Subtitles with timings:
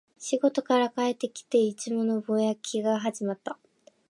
[0.17, 3.59] 仕事から帰ってきて、いつものぼやきが始まった